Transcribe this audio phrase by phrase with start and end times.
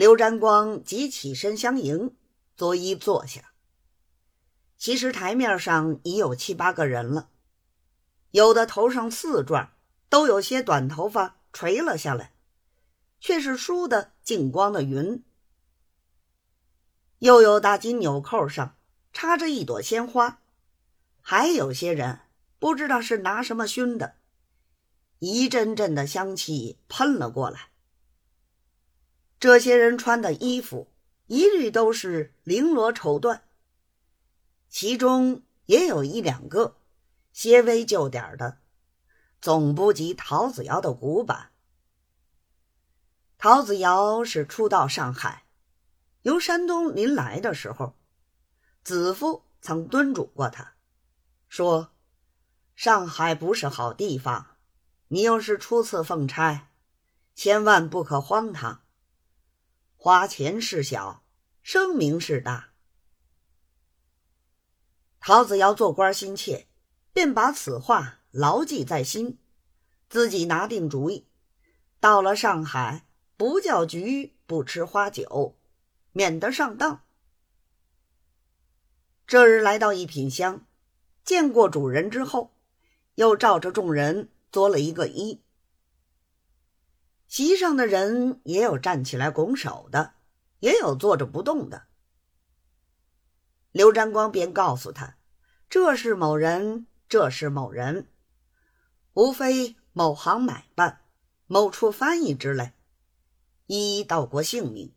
[0.00, 2.16] 刘占光即起身相迎，
[2.56, 3.52] 作揖坐下。
[4.78, 7.28] 其实台面上已有七八个人了，
[8.30, 9.74] 有的头上四转，
[10.08, 12.32] 都有些短头发垂了下来，
[13.20, 15.22] 却是梳的净光的云；
[17.18, 18.78] 又有大金纽扣上
[19.12, 20.40] 插着一朵鲜花，
[21.20, 22.20] 还有些人
[22.58, 24.14] 不知道是拿什么熏的，
[25.18, 27.69] 一阵阵的香气喷了过来。
[29.40, 30.92] 这些人穿的衣服
[31.26, 33.40] 一律都是绫罗绸缎，
[34.68, 36.76] 其中也有一两个
[37.32, 38.58] 些微旧点的，
[39.40, 41.52] 总不及陶子尧的古板。
[43.38, 45.46] 陶子尧是初到上海，
[46.20, 47.94] 由山东临来的时候，
[48.84, 50.74] 子夫曾敦嘱过他，
[51.48, 51.92] 说
[52.76, 54.58] ：“上海不是好地方，
[55.08, 56.68] 你又是初次奉差，
[57.34, 58.82] 千万不可荒唐。”
[60.02, 61.22] 花钱事小，
[61.60, 62.70] 声名事大。
[65.20, 66.68] 陶子尧做官心切，
[67.12, 69.36] 便把此话牢记在心，
[70.08, 71.26] 自己拿定主意，
[72.00, 75.58] 到了上海不叫局，不吃花酒，
[76.12, 77.02] 免得上当。
[79.26, 80.66] 这日来到一品香，
[81.22, 82.54] 见过主人之后，
[83.16, 85.40] 又照着众人作了一个揖。
[87.30, 90.14] 席上的人也有站起来拱手的，
[90.58, 91.84] 也有坐着不动的。
[93.70, 95.16] 刘占光便告诉他
[95.70, 98.08] ：“这是某人，这是某人，
[99.14, 101.02] 无非某行买办、
[101.46, 102.72] 某处翻译之类，
[103.66, 104.92] 一一道过姓名。”